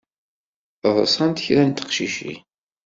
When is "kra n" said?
1.45-1.71